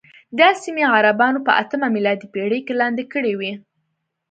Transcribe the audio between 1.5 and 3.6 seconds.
اتمه میلادي پېړۍ کې لاندې کړې وې.